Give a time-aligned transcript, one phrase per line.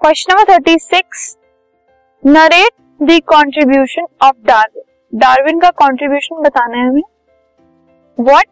[0.00, 1.22] Question number thirty six
[2.24, 2.70] narrate
[3.00, 7.02] the contribution of Darwin Darwin का contribution बताना है हमें।
[8.18, 8.46] What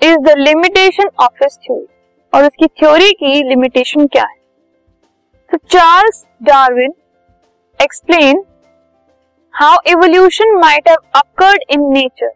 [0.00, 1.86] is the limitation of his theory
[2.32, 4.36] और उसकी थ्योरी की लिमिटेशन क्या है?
[5.50, 6.94] तो Charles Darwin
[7.80, 8.44] explain
[9.54, 12.32] how evolution might have occurred in nature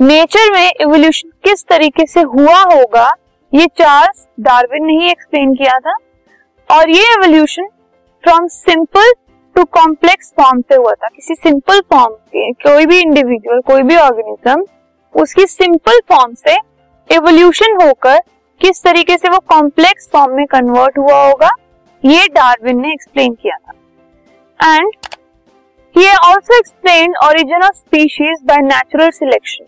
[0.00, 3.10] nature में एवोल्यूशन किस तरीके से हुआ होगा,
[3.52, 5.96] ये चार्ल्स डार्विन ने ही एक्सप्लेन किया था।
[6.68, 7.68] और ये evolution
[8.24, 9.12] from simple
[9.56, 13.96] to complex form से हुआ था। किसी सिंपल फॉर्म के, कोई भी इंडिविजुअल कोई भी
[13.96, 14.64] ऑर्गेनिज्म
[15.14, 16.56] उसकी सिंपल फॉर्म से
[17.10, 18.18] एवोल्यूशन होकर
[18.60, 21.50] किस तरीके से वो कॉम्प्लेक्स फॉर्म में कन्वर्ट हुआ होगा,
[22.02, 24.92] ये डार्विन ने एक्सप्लेन किया था। And
[25.94, 29.64] he also explain origin of species by natural selection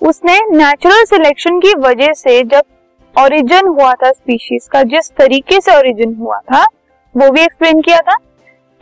[0.00, 2.62] उसने नेचुरल सिलेक्शन की वजह से जब
[3.16, 6.64] ओरिजिन हुआ था स्पीशीज का, जिस तरीके से ओरिजिन हुआ था,
[7.14, 8.16] वो भी एक्सप्लेन किया था।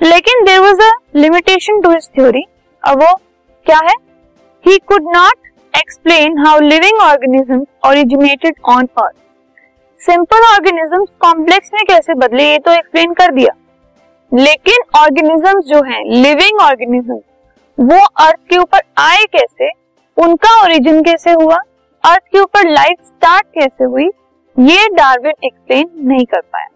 [0.00, 2.42] लेकिन there was a limitation to his theory
[2.82, 3.14] अब वो
[3.66, 3.94] क्या है?
[4.64, 9.12] He could not explain how living organism originated on earth
[10.00, 13.54] simple organism complex में कैसे बदले, ये तो एक्सप्लेन कर दिया।
[14.32, 17.20] लेकिन ऑर्गेनिजम्स जो हैं लिविंग ऑर्गेनिज्म
[17.78, 19.70] वो अर्थ के ऊपर आए कैसे?
[20.16, 21.58] उनका ओरिजिन कैसे हुआ?
[22.04, 24.04] अर्थ के ऊपर लाइफ स्टार्ट कैसे हुई,
[24.56, 26.66] ये डार्विन एक्सप्लेन नहीं कर पाया।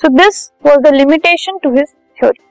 [0.00, 1.86] So this was the limitation to his
[2.18, 2.48] theory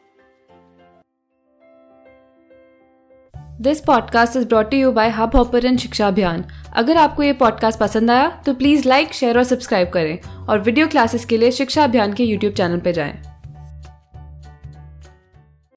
[3.61, 6.43] this podcast is brought you by Hubhopper शिक्षा अभियान
[6.75, 10.87] अगर आपको ये पॉडकास्ट पसंद आया तो प्लीज़ लाइक शेयर और सब्सक्राइब करें। और वीडियो
[10.87, 13.28] क्लासेस के लिए शिक्षा अभियान के यूट्यूब चैनल पर जाएँ।